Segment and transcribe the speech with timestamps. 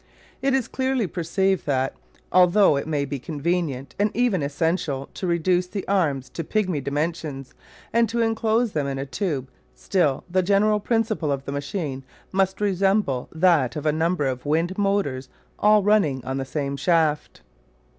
[0.41, 1.93] It is clearly perceived that,
[2.31, 7.53] although it may be convenient and even essential to reduce the arms to pigmy dimensions
[7.93, 12.01] and to enclose them in a tube, still the general principle of the machine
[12.31, 15.29] must resemble that of a number of wind motors
[15.59, 17.41] all running on the same shaft.